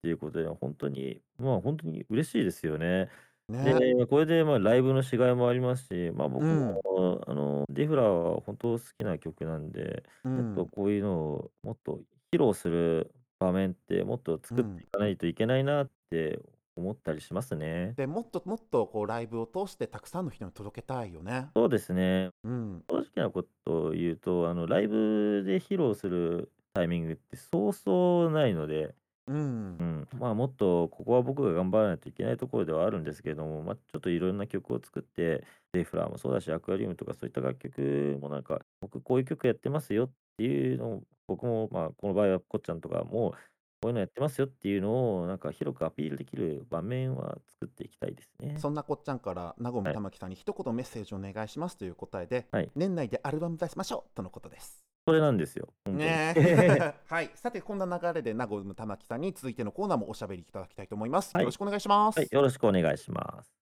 [0.02, 3.10] ていうことで、本当に、まあ本当に嬉しいですよね。
[3.48, 6.82] ね、で、これでまあライブのしがいもありますし、まあ僕うんも、
[7.28, 12.00] あの、デフラは本当好きな曲なんで、うんもっとこういうのをもっと
[12.34, 16.40] 披露する場面ってもっと作っていかないといけないなって
[16.78, 17.94] 思ったりしますね。
[17.98, 21.50] でもっともっとこうライブを通してたくさんの人に届けたいよね。
[21.56, 22.30] そうですね。
[22.44, 28.96] うん、正直なことを言うと、あの、ライブで披露するタイミングってそうそうないので、
[29.28, 43.34] うんう、ん、まあもっとここは僕が頑張らないといけないところではあるんですけれども、まあ、ちょっといろんな曲を作って、デイフラーもそうだし、アクアリウムとかそういった楽曲もなんか、僕こういう曲やってますよっっていうのを、僕も、まあ、この場合はこっちゃんとかも、
[43.82, 48.56] こういうのやってますよっていうのを、なんか広くアピールできる場面は作っていきたいですね。
[48.60, 54.84] そんなこっちゃんからなごむはいたまきさんに一言メッセージお願いしますという答えで、はい年内でアルバム出しましょうとのことです。
[55.08, 55.70] それなんですよ。
[55.86, 61.32] 本当にねえ はい、さてこんな流れでなごむたまきさんに続いてのコーナーもおしゃべりいただきたいと思います。
[61.34, 62.20] はいよろしくお願いします。
[62.20, 63.61] はい、よろしくお願いします。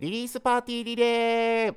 [0.00, 1.74] リリースパーティーリレー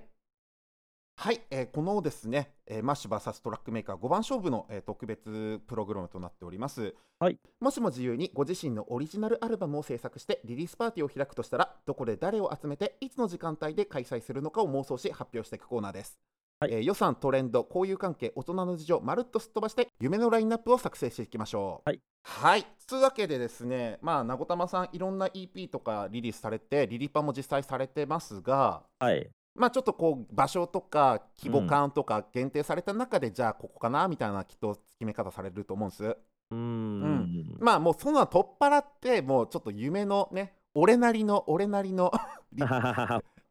[1.17, 6.93] はい、えーこのですね、えーマッシュ VS トラックメーカー5番勝負の、えー特別プログラムとなっております。
[7.19, 16.19] はいもしも自由にご自身のオリジナルアルバムを制作してリリースパーティーを開くとしたら、どこで誰を集めて、いつの時間帯で開催するのかを妄想し発表していくコーナーです。
[16.61, 21.89] はいえー予算、トレンド、交友関係、大人の事情、まるっとすっ飛ばして、夢のラインナップを作成していきましょう。
[21.89, 21.99] はい。
[22.23, 22.67] はい。
[22.85, 29.27] つうわけでですね、まあ、なごたまさん、いろんな EP とかリリースされて、リリパも実際されてますが、はい。
[29.55, 36.03] まあちょっとこう場所とか規模感とか限定された中で、じゃあここかなみたいなきっと決め方されると思うんです。
[36.03, 37.57] うーん。
[37.59, 42.11] まあもうそんなの取っ払ってもうちょっと夢のね俺なりの俺なりの
[42.53, 42.63] リ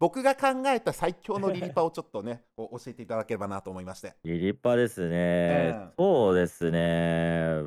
[0.01, 4.15] 僕が考えた最強のリリパをちょっとね 教えていただければなと思いまして。
[4.25, 5.75] リリッパですね。
[5.75, 7.63] うんそうですね。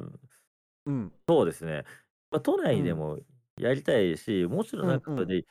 [0.88, 1.86] うんそうですね。
[2.32, 3.19] まあ、都内でも
[3.58, 5.46] やりたいし、もちろんなんかうんうんで、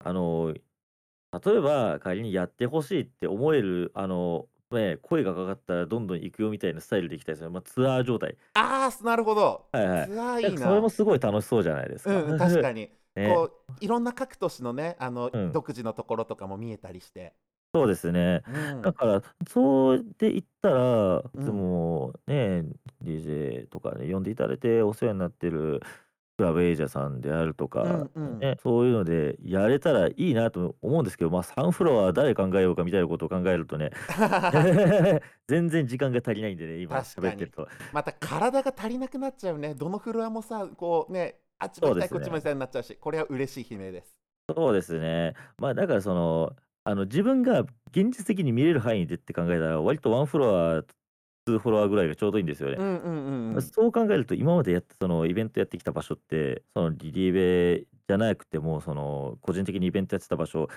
[0.00, 7.50] あの、例えば仮にやってほしいって思える、あの、ね、声がかかったらどんどん行くよみたいなスタイルでいきたいですよ。
[7.50, 8.36] まあ、ツアー状態。
[8.54, 9.66] ああなるほど。
[9.70, 10.06] はいはい。
[10.08, 10.66] ツアーいいな。
[10.66, 12.22] それもすごい楽しそうじゃないですか。
[12.22, 17.34] うん確かに、ね、こういろんな各都市のねあの、うん独自のところとかも見えたりして。
[17.74, 18.42] そうですね。
[18.48, 22.64] うんだから、そうで言ったら、うんいつもね、
[23.02, 25.80] DJ とかね、呼んでいただいてお世話になってる
[26.36, 33.90] クラブエイジャーさんであるとか、うんうんね、そういうのでやれたらいいなと思うんですけど、まあ、3フロア誰考えようかみたいなことを考えるとね、
[35.46, 37.68] 全然時間が足りないんでね、今喋ってると。
[37.92, 39.74] また体が足りなくなっちゃうね。
[39.74, 44.16] どのフロアもさ、こうね、あっちも行きたい、こっちも行きたいになっちゃうし、これは嬉しい悲鳴です。
[44.54, 45.34] そうですね。
[45.58, 50.84] まあ、だからその、あの自分が現実的に見れる範囲でって考えたら、割と1フロア、
[51.46, 52.76] 2フロアぐらいがちょうどいいんですよね。
[52.78, 53.62] うんうんうんうん。
[53.62, 60.68] そう考えると今までやってそのイベントやってきた場所ってそのリリーベじゃなくてもその個人的にイベントやってた場所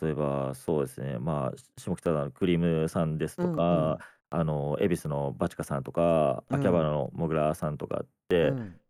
[0.00, 3.98] 例えばそうですねまあ下北沢のクリームさんですとか、うんうん
[4.34, 8.80] あの恵比寿のバチカさんとかうん秋葉原のモグラさんとかって、うん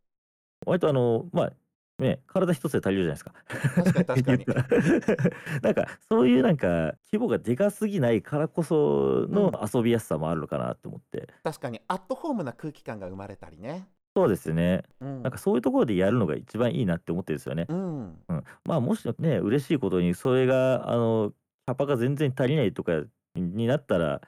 [0.66, 1.52] 割とあのまあ
[1.98, 3.34] ね体一つで足りるじゃないですか。
[3.82, 4.46] 確かに確かに。
[5.62, 13.88] なんかそういうなんか規模がでかすぎないからこその遊びやすさもあるのかなと思って、確かにアットホームな空気感が生まれたりね。
[14.14, 17.66] そうですねうんなんかそういうところでやるのが一番いいなって思ってるんですよね。
[17.68, 18.18] うん。
[18.28, 21.32] うん、まあもしね嬉しいことにそれがあの
[21.66, 23.02] キャパが全然足りないとか
[23.34, 24.20] になったら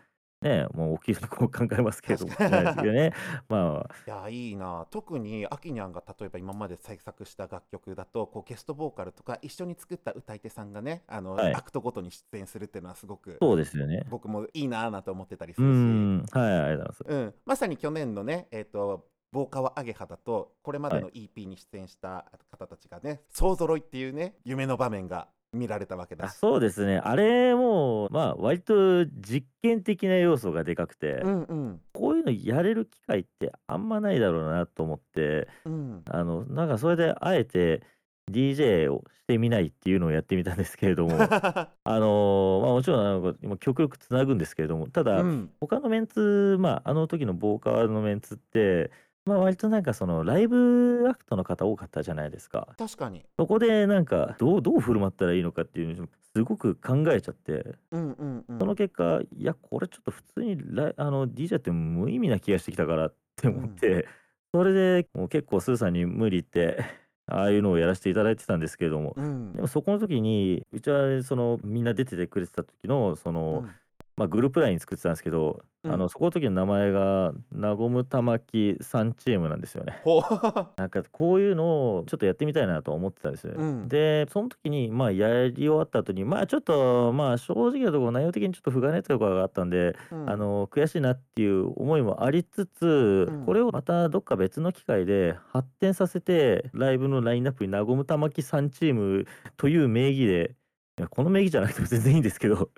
[0.45, 3.13] ねもう大きいこう考えますけれどもいですけどね。
[3.49, 4.87] まいやいいな。
[4.91, 11.55] 特にアキニャンが例えば今まで制作した楽曲だとこうゲストボーカルとか一緒に作った歌い手さんがねあの、はい。
[11.55, 14.05] アクトごとに出演するっていうのはすごくあそうですよね。
[14.11, 17.05] 僕もいいなぁなんて思ってたりすうるし、んはいありがとうございます。
[17.07, 26.29] うん、まさに去年のね、えー、とボーカワアゲハだとこれまでの EP に出演した方たちがね、総揃いっていうね夢の場面が見られたわけだ。
[26.29, 26.99] そうですね。
[26.99, 31.81] あれもまあ割と実験的な要素がでかくて、うんうん。
[31.93, 37.83] こういうのやれる機会ってあんまないだろうなと思ってうん、あのなんかそれであえて
[38.31, 45.51] DJ をしてみないっていうのをやってみたんですけれども あのまあもちろんなんか今極力つなぐんですけれどもただ、うん。
[45.61, 48.91] 他のメンツまああの時のボーカルのメンツって
[49.27, 52.69] まあ割となんかそのライブアクトの方多かったじゃないですか。
[52.79, 53.25] 確かに。
[53.39, 57.75] そこでなんかどうどう振る舞ったらいいのかっていうのをすごく考えちゃって。
[57.91, 64.07] うんうんうん、その結果いやこれちょっと普通にライあの DJ って無意味な気がしてきたからって思って、
[64.53, 66.85] それでもう結構スーさんに無理言って
[67.27, 69.15] ああいうのをやらせていただいてたんですけれども。
[69.17, 69.53] うん。
[69.55, 73.71] でもそこの時にうちはそのみんな出ててくれてた時のその、うん
[74.17, 80.01] まあ、グループライン作ってたんですけど、うんあのそこの時の名前がなごむたまき3チームなんですよね。
[80.03, 80.23] ほう。
[80.81, 83.63] なんかこういうのをちょっとやってみたいなと思ってたんですよね。
[83.63, 83.89] うん。
[83.89, 90.31] でその時にまあやり終わった後にまあちょっとまあ正直なところ内容的にちょっと不甲斐ないところがあったんで、うん。
[90.31, 93.45] あの悔しいなっていう思いもありつつ、うん。
[93.45, 99.27] これをまたどっか別の機会で発展させてライブのラインナップになごむたまき3チーム
[99.59, 100.55] という名義で
[100.99, 102.71] いやこの名義じゃなくても全然いいんですけど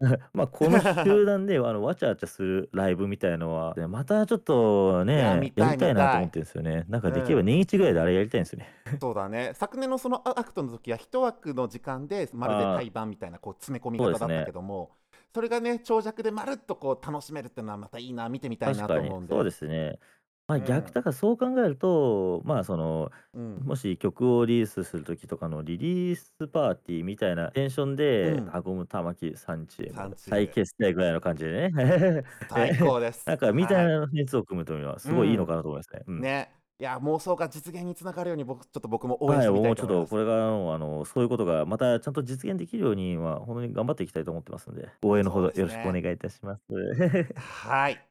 [0.32, 6.16] まあ、この集団で、あの、わちゃわちゃするライブみたいのは、ね、またちょっといや、見ね、やたい見りたいなと。
[6.18, 6.84] 思ってるんですよね。
[6.88, 7.44] なんかうできればん。
[7.44, 8.68] 年一ぐらいであれやりたいんですよね。
[9.00, 9.52] そうだね。
[9.54, 14.52] 昨年のそのアアクトの時は一枠の時間でまるでああ、対バンみたいなこう詰め込みそうです方だったけね。
[14.52, 14.96] ども、
[15.34, 19.44] それがね、長尺でまるっとこう楽しめるっていうのはまたいいな、見てみたいなと確かに、そう思うんで。
[19.44, 19.98] ですね。
[20.48, 20.92] まあ、逆うん。
[20.92, 23.68] だからそう考えると、まあ、その、うん。
[23.68, 28.52] もし曲をリリースする時とかのリリースパーティーみたいなテンションうで、ん。
[28.52, 30.38] ナゴム玉木3チーム産地で。
[30.38, 32.24] 再結成ぐらいの感じでね。
[32.48, 33.24] 最高です。
[33.26, 33.94] なんかみたはいい。
[34.00, 35.14] な熱を組むというのはすうん。
[35.14, 36.02] ごいいいのかなと思いますね。
[36.06, 36.24] うん。
[36.24, 36.54] ね。
[36.80, 40.06] いや、妄想が実現につながるように僕ちょっと僕も応援はい、してみたもうちょっいと思います。
[40.06, 46.08] とこれからの、あの、そういうことがまたちゃんと実現できるようには、ほんとに頑張っていきたいと思ってますんで、応援のほそうですどよろしくお願ね。
[46.10, 46.62] いいたします。
[47.34, 48.07] はい。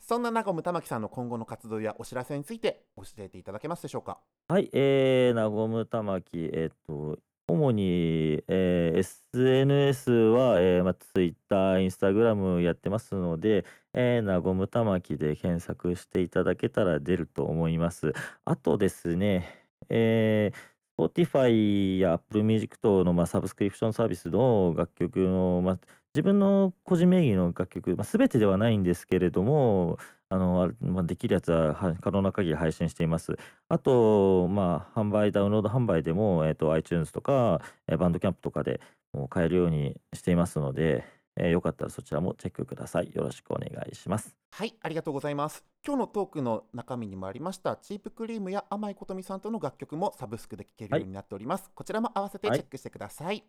[0.00, 4.18] そんなナゴム玉木さんの今後の活動やお知らせについて教えていただけますでしょうか？
[4.48, 7.18] はい、えー、ナゴム玉木、えっと、
[7.48, 18.14] 主に、えー SNS は、えーまあ、Twitter、Instagram やってますので、えー、ナゴム玉木で検索していただけたら出ると思います。
[18.44, 19.46] あとですね、
[19.90, 25.78] えー、Spotify や Apple Music 等の、まあ、サブスクリプションサービスの楽曲の、まあ、
[26.16, 29.98] 自分の個人名義の楽曲、まあ、全てではないんですけれども、
[30.30, 33.36] あの、あまあ、できるやつはは可能な限り配信しています。
[33.68, 38.80] あと、まあ、販売、ダウンロード販売でも、えっと、iTunes とか、えーバンドキャンプとかで
[39.12, 41.04] もう買えるようにしていますので、
[41.36, 43.12] えーよかったらそちらもチェックください。
[43.14, 44.34] よろしくお願いします。
[44.52, 45.64] はい、ありがとうございます。
[45.86, 51.00] 今日のトークの中身にもありました、チープクリームや甘いことみさんとの楽曲もサブスクで聴けるはい。
[51.02, 51.70] ようになっております。
[51.74, 52.58] こちらも合わせてはい。
[52.58, 53.26] チェックしてください。
[53.26, 53.44] はい、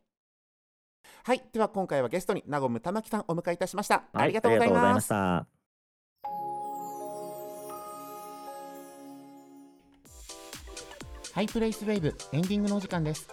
[1.53, 4.03] では今回はゲストにナゴム玉木さんお迎えいたしました。
[4.14, 5.01] あはい、りがとうございありがとうございま。
[5.01, 5.47] した。
[11.34, 13.28] ハイプレイスウェーブエンディングのお時間です。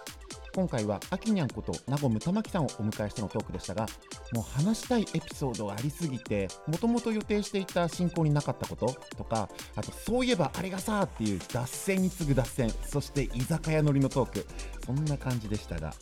[0.53, 3.87] 今回はアキニャンことナゴム玉木さんをお迎えしてのトークでしたが、
[4.31, 14.45] もう話したいエピソードがありすぎて、もともと予定していた進行になかったこととか、あとそういえばあれがさーっていう脱線に次ぐ脱線、そして居酒屋乗りのトーク、
[14.85, 15.93] そんな感じでしたが、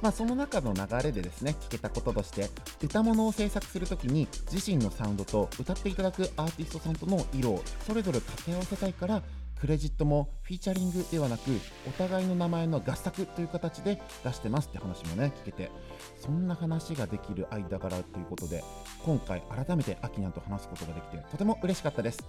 [0.00, 2.48] まあその中の流れでですね、聞けたこととして、
[2.82, 9.22] 歌物を制作するときに自身のサウンドと歌っていただくアーティストさんとの色をそれぞれ掛け合わせたいから、
[9.60, 11.50] クレジットもフィーチャリングではなく
[11.86, 15.70] お互いの名前の合作という形で出してますって話もね聞けて
[16.18, 18.64] そんな話ができる間柄ということで
[19.04, 22.24] 今回改めてアキニャンと話すことができてとても嬉しかったです。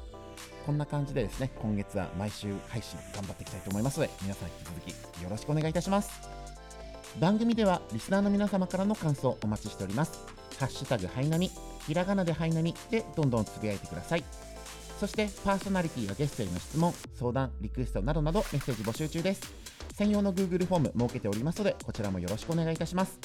[0.66, 4.82] こんな感じでですね今月は毎週配信頑張っていきたいと思いますので皆さん引き続
[5.18, 6.41] きよろしくお願いいたします。
[7.20, 10.26] 番組ではリスナーの皆様からの感想をお待ちしております
[10.60, 11.52] ハッシュタグハイナミ
[11.88, 14.24] ひらがなでハイナミでどんどんつぶやいてください
[15.02, 19.42] そしてパーソナリティやゲストへの質問、相談、リクエストなどなどメッセージ募集中です。
[19.96, 23.18] 専用の Google フォーム設けておりますので、こちらもよろしくお願いいたします。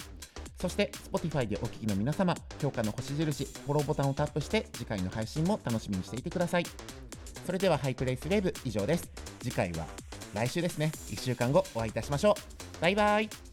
[0.59, 6.65] そして Spotify でお聞きの皆様、評価の星印、フォローボタンをタップして次回の配信も楽しみにしていてください。
[7.45, 9.11] それではハイプレイスウェーブ以上です。
[9.43, 9.87] 次回は
[10.33, 10.93] 来週ですね。
[11.11, 12.37] 1週間後お会いいたしましょ
[12.79, 12.81] う。
[12.81, 13.46] バイバイ。